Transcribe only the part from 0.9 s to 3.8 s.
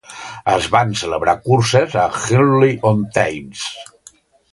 celebrar curses a Henley-on-Thames.